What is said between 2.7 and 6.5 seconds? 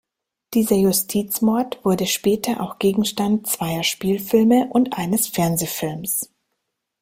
Gegenstand zweier Spielfilme und eines Fernsehfilms.